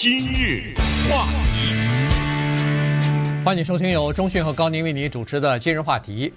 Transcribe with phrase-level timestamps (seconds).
[0.00, 0.74] 今日
[1.10, 1.74] 话题，
[3.44, 6.32] 欢迎收听由中讯和高宁为你主持的《今日话题》。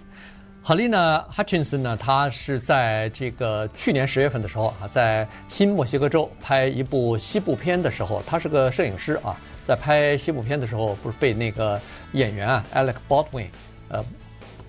[0.67, 11.79] Halyna Hutchins 呢，他是在这个去年十月份的时候啊，在新墨西哥州拍一部西部片的时候，他是个摄影师啊，在拍西部片的时候，不是被那个
[12.13, 13.45] 演员啊 Alec Baldwin
[13.89, 14.03] 呃。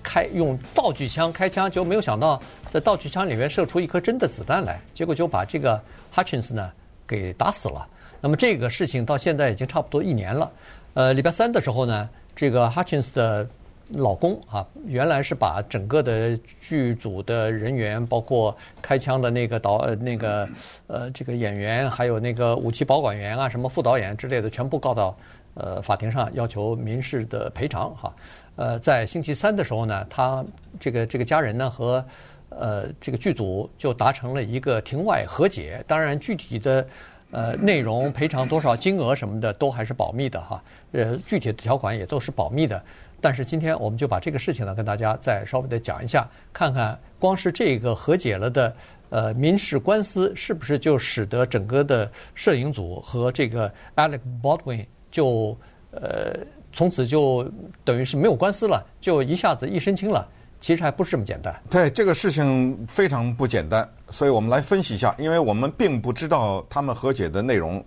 [0.03, 2.39] 开用道具枪开枪，就没有想到
[2.69, 5.81] 在道具枪里面射出一颗真的子弹来，结果就把这个
[6.13, 6.71] Hutchins 呢
[7.07, 7.87] 给打死了。
[8.23, 10.49] 那么这个事情到现在已经差不多一年了。
[10.93, 13.45] 呃，礼拜三的时候呢，这个 Hutchins 的
[13.89, 20.49] 老公啊，原来是把整个的剧组的人员，包括开枪的那个导呃那个
[20.87, 25.13] 呃这个演员，还有那个武器保管员啊，什么副导演之类的，全部告到
[25.55, 28.15] 呃法庭上，要求民事的赔偿哈。
[28.55, 30.45] 呃，在星期三的时候呢，他
[30.79, 32.05] 这个这个家人呢和
[32.47, 35.83] 呃这个剧组就达成了一个庭外和解。
[35.85, 36.87] 当然，具体的
[37.33, 40.63] 呃内容、赔偿多少金额什么的都还是保密的哈。
[40.93, 42.81] 呃，具体的条款也都是保密的。
[43.19, 48.73] 但是今天我们就把这个事情呢跟大家再稍微的讲一下，看看光是这个和解了的
[49.09, 55.57] 呃民事官司，是不是就使得整个的摄影组和这个 Alec Baldwin 就
[55.91, 56.39] 呃。
[56.75, 57.47] 从此就
[57.85, 60.27] 等于是没有官司了，就一下子一身轻了。
[60.63, 61.53] 其实还不是这么简单。
[61.69, 65.13] 对，这个事情非常不简单，所以我们来分析一下。
[65.19, 67.83] 因为我们并不知道他们和解的内容。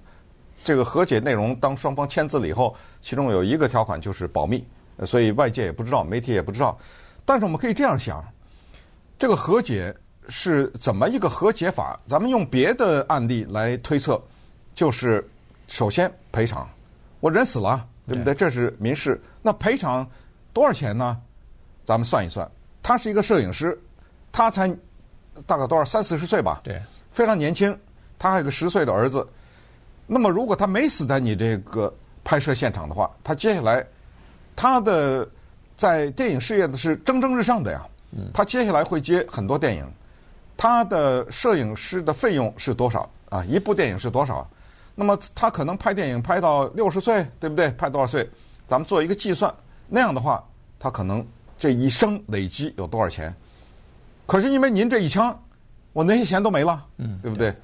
[0.63, 4.63] 这个和解内容，当双方签字了以后，其中有一个条款就是保密，
[5.07, 6.79] 所以外界也不知道，媒体也不知道。
[7.25, 8.23] 但是我们可以这样想：
[9.19, 9.95] 这个和解
[10.29, 11.99] 是怎么一个和解法？
[12.07, 14.23] 咱们用别的案例来推测，
[14.75, 15.27] 就是
[15.67, 16.69] 首先赔偿，
[17.21, 17.89] 我人死了。
[18.07, 18.35] 对不对？
[18.35, 19.19] 这是民事。
[19.41, 20.07] 那赔偿
[20.53, 21.17] 多少钱呢？
[21.85, 22.49] 咱们算一算。
[22.87, 23.77] 他是一个摄影师，
[24.31, 24.73] 他才
[25.45, 26.61] 大概多少三四十岁吧？
[26.63, 27.77] 对，非常年轻。
[28.17, 29.27] 他还有个十岁的儿子。
[30.07, 31.93] 那么，如果他没死在你这个
[32.23, 33.85] 拍摄现场的话，他接下来
[34.55, 35.29] 他的
[35.77, 37.85] 在电影事业的是蒸蒸日上的呀。
[38.33, 39.85] 他接下来会接很多电影。
[40.57, 43.45] 他的摄影师的费用是多少啊？
[43.47, 44.49] 一部电影是多少？
[44.95, 47.69] 那么他可能拍电影拍到六十岁，对不对？
[47.73, 48.31] 拍多少岁？
[48.69, 49.53] 咱们做一个计算，
[49.89, 50.41] 那样的话，
[50.79, 51.27] 他可能
[51.59, 53.35] 这一生累积有多少钱？
[54.27, 55.39] 可是因为您这一枪，
[55.93, 57.55] 我那些钱都没了，嗯，对不对？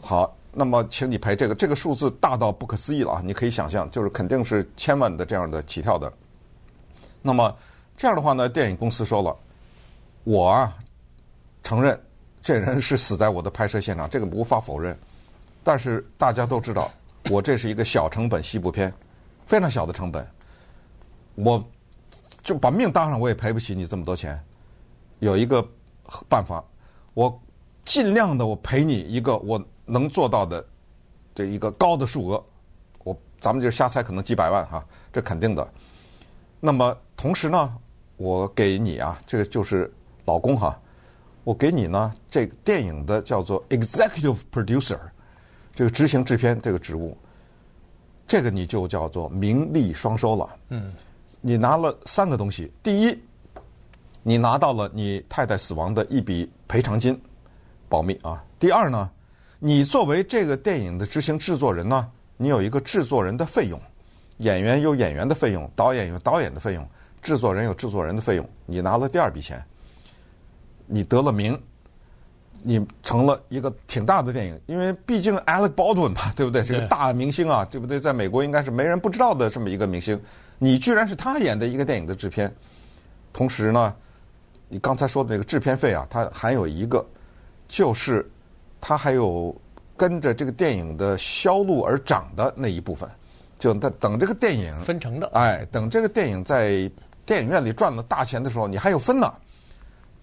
[0.00, 3.22] 好，那么请你赔这个，这个数字大到不可思议了啊！
[3.24, 6.10] 你可以想象，就是肯定是千万的这样的起跳的。
[7.20, 7.54] 那么
[7.96, 9.36] 这样的话呢，电影公司说了，
[10.24, 10.74] 我啊
[11.62, 12.00] 承认
[12.42, 14.98] 这人是死在我的拍摄现场，这个无法否认。
[15.62, 16.90] 但是大家都知道，
[17.30, 18.90] 我这是一个小成本西部片，
[19.46, 20.26] 非常小的成本，
[21.34, 21.62] 我
[22.42, 24.42] 就把命搭上，我也赔不起你这么多钱。
[25.18, 25.66] 有一个
[26.28, 26.64] 办法，
[27.14, 27.40] 我
[27.84, 30.64] 尽量的我赔你一个我能做到的
[31.34, 32.44] 这一个高的数额，
[33.04, 35.72] 我咱们就瞎猜，可能几百万哈，这肯定的。
[36.58, 37.76] 那么同时呢，
[38.16, 39.92] 我给你啊，这个就是
[40.24, 40.78] 老公哈，
[41.44, 44.98] 我给你呢，这个电影的叫做 executive producer。
[45.72, 47.16] 这个执行制片这个职务，
[48.26, 50.56] 这个你就叫做名利双收了。
[50.70, 50.92] 嗯，
[51.40, 53.18] 你拿了三个东西：第一，
[54.22, 57.18] 你拿到了你太太死亡的一笔赔偿金，
[57.88, 59.10] 保密啊；第二呢，
[59.58, 63.80] 你作为这个电影的执行制作人呢，你有一个制作人的费用，
[64.38, 66.86] 演员有演员的费用，导演有导演的费用，
[67.22, 69.64] 制作人有制作人的费用，你拿了第二笔钱，
[70.86, 71.58] 你得了名。
[72.62, 76.62] 你成了一个挺大的电影，因为毕竟 Alec Baldwin 吧， 对不对？
[76.62, 77.98] 是个大明星啊，对不对？
[77.98, 80.20] 在美国应该是没人不知道的这么一个明星。
[80.58, 82.54] 你居然是他演的一个电影的制片，
[83.32, 83.94] 同时呢，
[84.68, 87.04] 你刚才说的那个制片费啊，它还有一个，
[87.66, 88.30] 就是
[88.80, 89.54] 它还有
[89.96, 93.08] 跟着这个电影的销路而涨的那一部分，
[93.58, 96.90] 就等等这个电影分成的，哎，等这个电影在
[97.24, 99.32] 电影院里赚了大钱的时候，你还有分呢。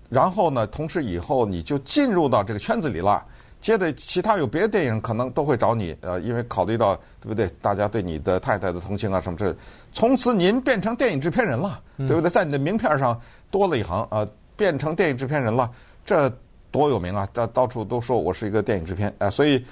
[0.10, 3.26] 然后呢，同时以后你就进入到这个圈子里了。
[3.60, 7.50] 接着其他有别的电影可能都会找你，呃，因为考虑到对不对？
[7.60, 9.58] 大家对你的太太的同情啊什么之类的。
[9.92, 12.30] 从此您变成电影制片人了，对不对？
[12.30, 13.20] 在你的名片上
[13.50, 14.26] 多了一行啊，
[14.56, 15.70] 变成电影制片人了，
[16.06, 16.32] 这
[16.70, 17.28] 多有名啊！
[17.34, 19.66] 到到处都说我是一个电影制片，哎，所以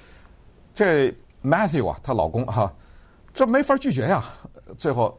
[0.74, 2.74] 这 Matthew 啊，她老公哈，
[3.36, 4.26] 这没法拒绝呀。
[4.80, 5.16] 最后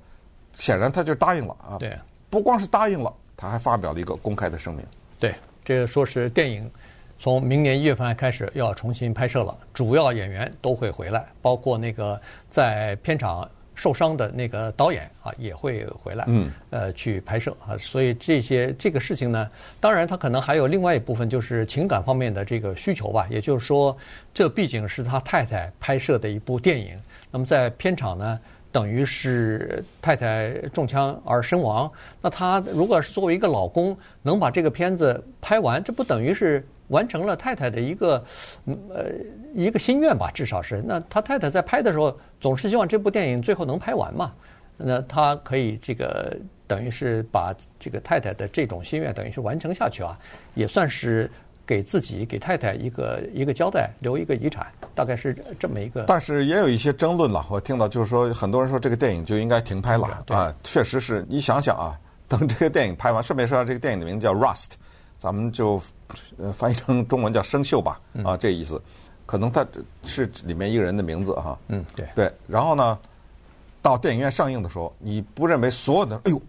[0.52, 1.78] 显然他就答应了啊。
[1.78, 1.96] 对，
[2.28, 4.84] 不光是答应了，他还发表了一个公开的声明。
[5.18, 5.34] 对，
[5.64, 6.70] 这个说是电影
[7.18, 12.20] 从明年一月份开始要重新拍摄了，主要演员都会回来，包括那个
[12.50, 17.76] 在片场受伤的那个导演啊也会回来，嗯，呃，去拍摄啊。
[17.78, 23.26] 所以这些这个事情呢，当然他可能还有另外一部分就是情感方面的这个需求吧。
[23.30, 23.96] 也就是说，
[24.32, 26.98] 这毕竟是他太太拍摄的一部电影，
[27.30, 28.40] 那么在片场呢，
[28.70, 31.90] 等于是太太中枪而身亡。
[32.20, 36.64] 那他如果是作为一个老公，能把这个片子拍完，这不等于是？
[36.88, 38.24] 完成了太太的一个，
[38.64, 39.10] 呃，
[39.56, 40.80] 一个心愿吧，至少是。
[40.86, 44.32] 那他太太在拍的时候，总是希望这部电影最后能拍完嘛。
[44.76, 50.16] 那他可以这个等于是把这个太太的这种心愿等于是完成下去啊，
[50.54, 51.28] 也算是
[51.66, 56.04] 给自己给太太一个一个交代，留一个遗产，大概是这么一个。
[56.06, 60.54] 但是也有一些争论了，我听到就是说，很多人说这个电影就应该停拍了啊。
[60.62, 61.98] 确实是你想想啊，
[62.28, 64.68] 等这个电影拍完，顺便说下这个电影的名字叫《Rust》。
[65.18, 65.80] 咱们就
[66.36, 68.80] 呃翻译成中文叫生锈吧，啊，这意思，
[69.24, 69.66] 可能他
[70.04, 71.58] 是里面一个人的名字哈。
[71.68, 72.06] 嗯，对。
[72.14, 72.98] 对，然后呢，
[73.80, 76.40] 到电影院上映的时候，你不认为所有的，哎呦，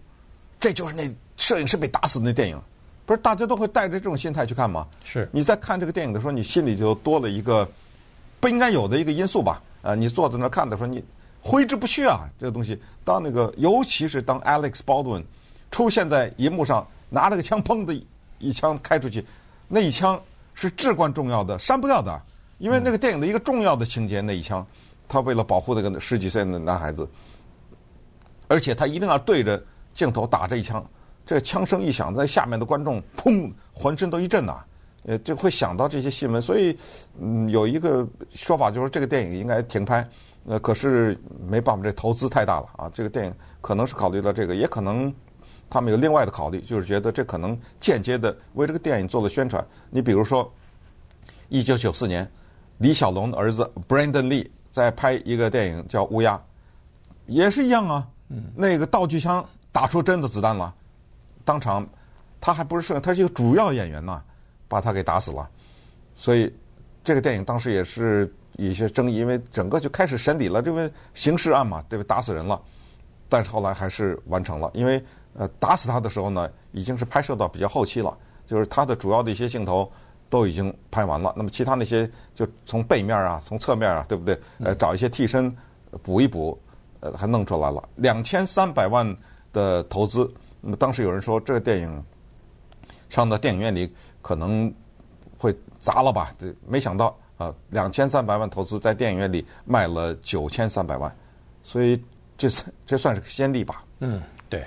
[0.60, 2.60] 这就是那摄影师被打死的那电影，
[3.08, 4.86] 不是大家都会带着这种心态去看吗？
[5.02, 5.26] 是。
[5.32, 7.66] 你在看这个电影的时候，你心里就多了一个
[8.38, 9.62] 不应该有的一个因素吧？
[9.80, 11.02] 啊，你坐在那看的时候，你
[11.40, 12.78] 挥之不去啊，这个东西。
[13.04, 15.24] 当那个，尤其是当 Alex Baldwin
[15.70, 17.98] 出现在银幕上，拿着个枪，砰的。
[18.38, 19.24] 一枪开出去，
[19.68, 20.20] 那一枪
[20.52, 22.22] 是至关重要的，删不掉的。
[22.58, 24.64] 因为那个电影的一个重要的情节，那一枪，
[25.08, 27.08] 他为了保护那个十几岁的男孩子，
[28.48, 29.60] 而且他一定要对着
[29.94, 30.86] 镜头打这一枪。
[31.28, 34.64] 这个枪声一响，在下面的观众砰，浑身都一震呐，
[35.04, 36.40] 呃，就会想到这些新闻。
[36.40, 36.74] 所以，
[37.20, 40.08] 嗯，有一个说法就是这个电影应该停拍。
[40.46, 42.90] 呃，可是没办法，这投资太大了啊。
[42.94, 45.14] 这个电影可能是考虑到这个，也可能。
[45.70, 49.62] 他们有另外的考虑，就是觉得这可能间接的为这个电影做了宣传。
[49.90, 50.50] 你比如说，
[51.50, 52.26] 一九九四年，
[52.78, 56.36] 李小龙的儿子 Brandon Lee 在拍一个电影叫《乌鸦》，
[57.26, 58.08] 也是一样啊。
[58.56, 60.74] 那个道具枪打出真的子弹了，
[61.48, 61.88] 当场
[62.40, 64.22] 他还不是摄影，他是一个主要演员呐，
[64.68, 65.48] 把他给打死了。
[66.14, 66.52] 所以
[67.02, 72.04] 这个电影当时也是有一些争议，因为整个就开始审理了，这个刑事案嘛，对吧？
[72.06, 72.60] 打死人了，
[73.28, 75.02] 但是后来还是完成了，因为。
[75.34, 79.88] 呃，打死他的时候呢，已经是拍摄到比较后期了，就是他的主要的一些镜头
[80.28, 81.32] 都已经拍完了。
[81.36, 84.36] 那么其他那些就从背面啊，从侧面啊，对不对？
[84.58, 85.54] 呃，找一些替身
[86.02, 86.58] 补一补，
[86.98, 89.16] 呃，还弄出来了两千三百万
[89.52, 90.28] 的投资。
[90.60, 92.04] 那么当时有人说，这个电影
[93.08, 94.72] 上到电影院里可能
[95.38, 96.34] 会砸了吧？
[96.38, 101.14] 这，没想到啊，两千三百万投资在电影院里卖了九千三百万，
[101.62, 102.02] 所以
[102.36, 102.48] 这
[102.84, 103.84] 这算是个先例吧？
[104.00, 104.22] 嗯。
[104.50, 104.64] 对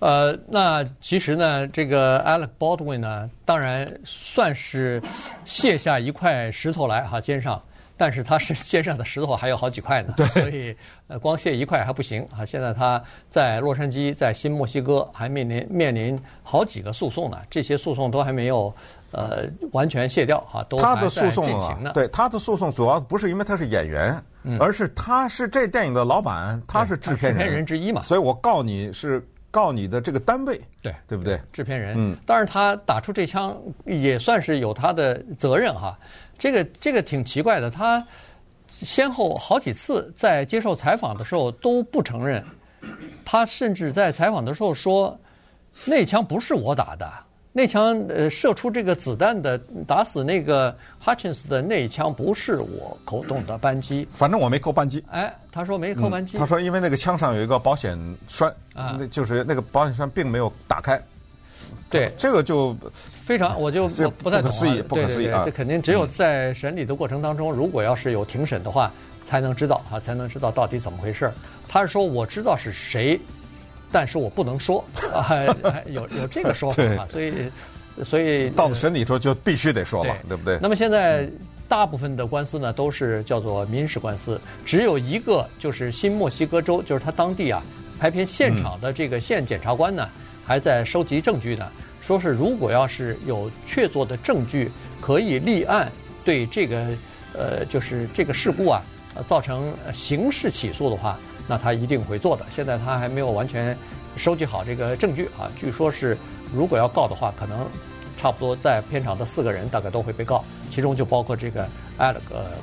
[0.00, 5.00] 呃，那其实呢，这个 Alec Baldwin 呢，当然算是
[5.44, 7.62] 卸下一块石头来哈肩上，
[7.96, 10.76] 但是他是肩上的石头还有好几块呢，对，所以
[11.08, 12.44] 呃光卸一块还不行啊。
[12.44, 18.74] 现在他在洛杉矶，在新墨西哥还面临面临好几个诉讼呢，这些诉讼都还没有
[19.12, 21.92] 呃完全卸掉哈，都还在进行呢。
[21.94, 29.26] 对，他的诉讼主要不是因为他是演员，嗯，而是他是这电影的老板，他是制片人，制片人之一嘛，所以我告你是。
[29.54, 31.40] 告你的这个单位，对对不对？
[31.52, 33.56] 制片人，嗯，当然他打出这枪
[33.86, 35.96] 也算是有他的责任哈。
[36.44, 38.06] 这个这个挺奇怪的，他
[38.68, 42.44] 先后好几次在接受采访的时候都不承认，
[43.24, 45.18] 他甚至在采访的时候说，
[45.86, 47.10] 那枪不是我打的。
[47.50, 49.56] 那枪呃射出这个子弹的
[49.86, 55.02] 打死那个 Hutchins 的那枪不是我扣动的扳机，反正我没扣扳机。
[55.10, 56.36] 哎，他说没扣扳机。
[56.36, 57.98] 他说因为那个枪上有一个保险
[58.28, 61.02] 栓，啊，那就是那个保险栓并没有打开。
[61.88, 62.76] 对，这个就
[63.24, 64.44] 非常我就不不太懂。
[64.44, 65.42] 不可思议，不可思议啊！
[65.46, 68.92] 这肯定只有在审理的过程当中，如果要是有庭审的话，
[69.24, 71.32] 才能知道啊，才能知道到底怎么回事。
[71.66, 73.18] 他是说我知道是谁。
[73.92, 75.30] 但是我不能说 啊，
[75.86, 77.32] 有有这个说法啊，所以
[78.02, 80.58] 所以到了审理时候就必须得说了，对，对不对？
[80.60, 81.30] 那么现在
[81.68, 87.62] 大部分的官司呢都是叫做民事官司，只有一个就是新墨西哥州，就是他当地啊
[88.00, 90.08] 拍片现场的这个县检察官呢
[90.44, 91.70] 还在收集证据呢，
[92.06, 94.70] 说是如果要是有确凿的证据
[95.00, 95.90] 可以立案，
[96.24, 96.86] 对这个
[97.32, 98.82] 呃就是这个事故啊
[99.26, 101.18] 造成刑事起诉的话。
[101.46, 102.46] 那他一定会做的。
[102.50, 103.76] 现在他还没有完全
[104.16, 105.44] 收集好这个证据啊。
[105.54, 106.16] 据说是，
[106.54, 107.68] 如果要告的话，可能
[108.16, 111.68] 差不多在片场的四个人大概都会被告，其中就包括这个
[111.98, 112.20] Alec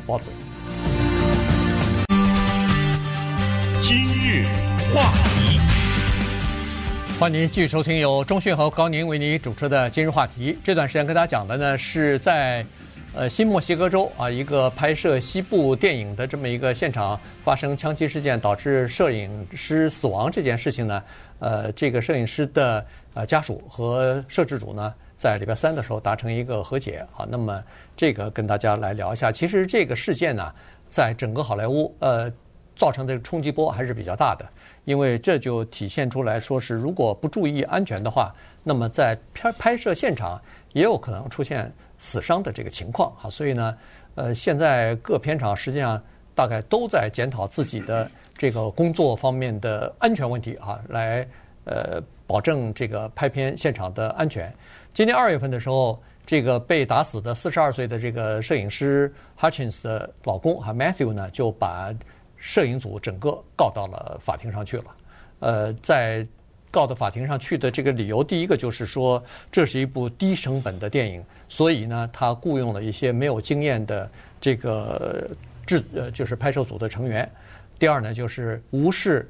[0.07, 0.21] Baldwin。
[3.81, 4.47] 今日
[4.91, 5.59] 话题，
[7.21, 10.53] 欢迎您继续收听由中讯和高宁为您主持的《今日话题》。
[10.63, 12.65] 这段时间跟大家讲的呢，是在
[13.13, 21.03] 呃，新墨西哥州啊，一个拍摄西部电影的这么一个现场发生枪击事件，导致摄影师死亡这件事情呢，
[21.37, 27.23] 呃，这个摄影师的呃家属和摄制组呢，在礼拜三的时候达成一个和解啊。
[27.29, 27.63] 那么
[27.95, 30.51] 这个跟大家来聊一下，其实这个事件呢，
[30.89, 32.33] 在整个好莱坞呃
[32.75, 34.49] 造成的冲击波还是比较大的，
[34.85, 38.33] 因为这就体现出来说是如果不注意安全的话，
[38.63, 40.41] 那么在拍拍摄现场
[40.73, 41.71] 也有可能出现。
[42.03, 43.77] 死伤的这个情况哈，所以呢，
[44.15, 46.01] 呃，现在各片场实际上
[46.33, 51.23] 大概都在检讨自己的这个工作方面的安全问题啊，来
[51.63, 54.51] 呃保证这个拍片现场的安全。
[54.95, 61.93] 今年二月份的时候，这个被打死的四十二岁的这个摄影师 Hutchins 的老公哈 Matthew 呢，就把
[62.41, 64.85] 摄影组整个告到了法庭上去了，
[65.39, 66.27] 呃，在。
[66.73, 69.21] 告到法庭上去的这个理由，第一个就是说，
[69.51, 75.29] 这是一部低成本的电影，所以呢，他雇佣了一些没有经验的这个
[75.65, 77.29] 制呃，就是拍摄组的成员。
[77.77, 79.29] 第二呢，就是无视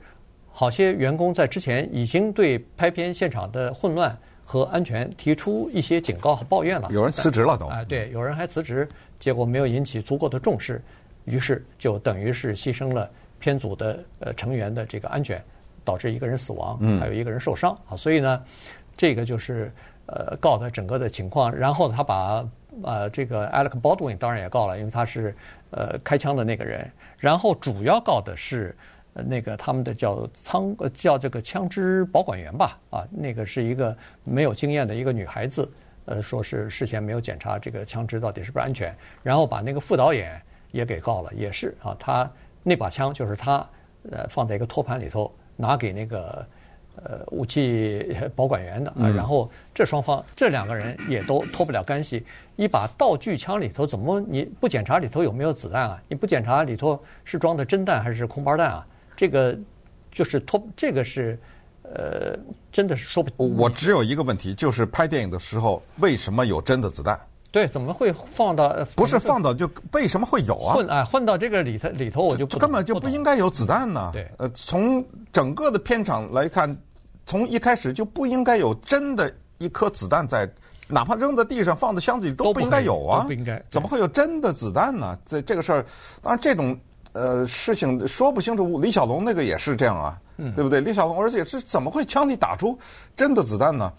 [0.51, 4.15] 好些员工在之前已经对拍片现场的混乱
[4.45, 6.89] 和安全提出一些警告和抱怨了。
[6.91, 7.65] 有人辞职了都。
[7.69, 8.87] 哎，对，有人还辞职，
[9.19, 10.79] 结果没有引起足够的重视，
[11.25, 13.09] 于是就等于是牺牲了
[13.39, 15.41] 片组的呃成员的这个安全。
[15.83, 18.43] 导致一个人死亡，还有一个人受伤啊，所以呢，
[18.95, 19.71] 这个就是
[20.05, 21.51] 呃告的整个的情况。
[21.51, 22.47] 然后他把
[22.83, 25.35] 呃这个 Alec Baldwin 当然也告了，因为他是
[25.71, 26.87] 呃开枪的那个人。
[27.17, 28.75] 然后主要告的是
[29.11, 35.67] 那个他们的叫仓叫这个枪支保管员吧啊，那个是一个没有经验的一个女孩子，
[36.05, 40.39] 呃说是事先没有检查这个枪支到底是不是安全，然后把那个副导演
[40.71, 42.31] 也给告了，也是啊，他
[42.63, 43.67] 那把枪就是他
[44.09, 45.31] 呃放在一个托盘里头。
[45.57, 46.43] 拿给那个
[46.95, 52.25] 呃武器保管员的啊，然后这双方这两个人也都脱不了干系。
[52.55, 56.01] 一把道具枪里头怎么你不检查里头有没有子弹啊？
[56.07, 58.87] 你不检查里头是装的真弹还是空包弹啊？
[59.15, 59.55] 这个
[60.11, 61.37] 就是脱，这个是
[61.83, 62.35] 呃
[62.71, 63.55] 真的是说不。
[63.55, 67.19] 我只有一个问题，就是拍电影的时候为什么有真的子弹？
[67.51, 68.73] 对，怎么会放到？
[68.95, 70.73] 不是放到就为什么会有啊？
[70.73, 74.09] 混啊，混到这个里头里头，我就不根本就不应该有子弹呢。
[74.13, 76.73] 对，呃，从整个的片场来看，
[77.25, 80.49] 从一开始就不应该有真的一颗子弹在，
[80.87, 83.25] 哪怕扔在地上放在箱子里都不应该有啊。
[83.27, 85.19] 不应该，怎么会有真的子弹呢？
[85.25, 85.85] 这这个事儿，
[86.21, 86.79] 当然这种
[87.11, 88.79] 呃事情说不清楚。
[88.79, 90.79] 李小龙那个也是这样啊，嗯，对不对？
[90.79, 92.79] 李小龙而且是，怎么会枪里打出
[93.13, 93.91] 真的子弹呢？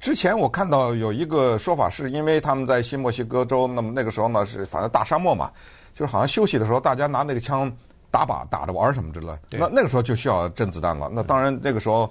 [0.00, 5.50] 之前我看到有一个说法，是因为他们在新墨西哥州，那么那个时候呢是反正大沙漠嘛，
[5.92, 7.70] 就是好像休息的时候，大家拿那个枪
[8.10, 9.28] 打靶打着玩什么之类。
[9.50, 11.10] 那那个时候就需要真子弹了。
[11.12, 12.10] 那当然那个时候，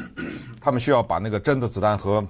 [0.60, 2.22] 他们需要把那个真的子弹和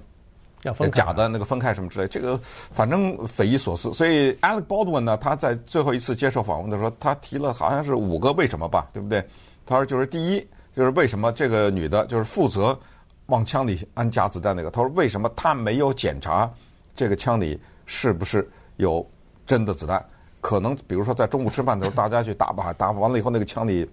[0.93, 2.07] 假的那个分开什么之类。
[2.07, 2.39] 这个
[2.71, 3.91] 反正匪夷所思。
[3.93, 9.21] 所以 Alec Baldwin 呢，他在最后一次接受访问的时候，他提了好像是五个为什么吧，对不对？
[9.65, 12.79] 他说就是第一，就是为什么这个女的就是负责。
[13.27, 16.51] 往枪里安假子弹那个，他说为什么他没有检查
[16.95, 19.05] 这个枪里是不是有
[19.45, 20.03] 真的子弹？
[20.41, 23.89] 可能比如说在中午吃饭的时候，大家去打吧，打完了以后那个枪里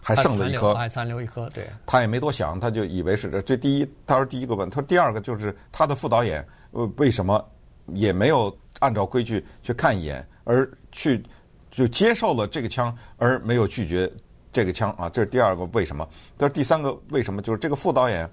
[0.00, 1.66] 还剩了一颗，还残留一颗，对。
[1.84, 3.42] 他也没多想，他就以为是这。
[3.42, 7.44] 这第一，他说第一个问，他说第二个就是他的副导演呃为什么
[7.88, 11.20] 也没有按照规矩去看一眼，而去
[11.72, 14.10] 就接受了这个枪，而没有拒绝。
[14.52, 16.08] 这个枪啊，这是第二个为什么？
[16.36, 17.42] 但是第三个为什么？
[17.42, 18.28] 就是这个副导演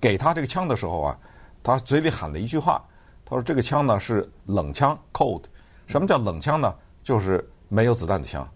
[0.00, 1.18] 给他这个枪的时候啊，
[1.62, 2.82] 他嘴里喊了一句话，
[3.24, 5.42] 他说：“这个枪呢是冷枪 （cold）。
[5.86, 6.72] 什么叫冷枪呢？
[7.02, 8.48] 就是没有子弹的枪。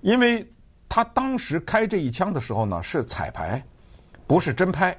[0.00, 0.44] 因为
[0.88, 3.64] 他当时开这一枪的时候呢是彩排，
[4.26, 4.98] 不是真拍，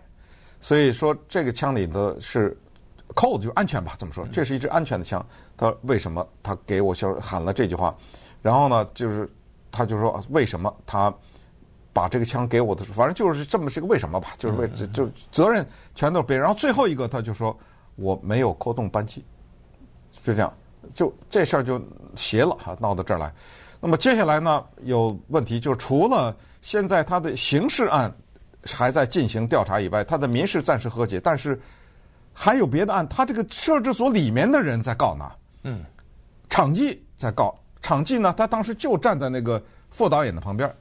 [0.62, 2.58] 所以说这个枪里的是
[3.10, 3.94] cold，就安全吧？
[4.00, 4.26] 怎么说？
[4.28, 5.24] 这是一支安全的枪。
[5.58, 7.94] 他说为什么他给我小喊了这句话？
[8.42, 9.30] 然后呢，就是
[9.70, 11.14] 他就说为什么他。
[11.94, 16.44] 把这个枪给我的时候，反正就是这么是个为什么吧，就是为就就责任全都是别人。
[16.44, 17.58] 然后最后一个他就说
[17.96, 19.24] 我没有扣动扳机，
[20.24, 20.54] 就这样，
[20.94, 21.82] 就这事儿就
[22.16, 23.34] 邪了哈，闹到这儿来。
[23.80, 28.14] 那么接下来呢，有问题就除了现在他的刑事案
[28.64, 31.60] 还在进行调查以外，他的民事暂时和解，但是
[32.34, 35.32] 还有别的案，他这个摄制所里面的人在告呢，
[35.64, 35.84] 嗯，
[36.48, 40.74] 场记在告，场记呢，他当时就站在那个副导演的旁边。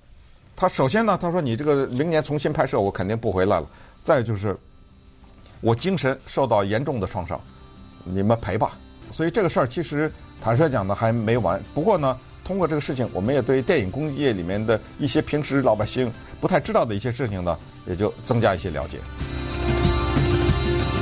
[0.60, 3.66] 他首先呢，他说：“你这个明年重新拍摄，我肯定不回来了。
[4.04, 4.54] 再就是，
[5.62, 7.40] 我精神受到严重的创伤，
[8.04, 8.72] 你们赔吧。
[9.10, 11.58] 所以这个事儿其实坦率讲呢还没完。
[11.72, 12.14] 不过呢，
[12.44, 16.12] 通过这个事情，我们也对电影工业里面的一些平时老百姓
[16.42, 18.98] 不太知道的一些事情呢，也就增加一些了解。”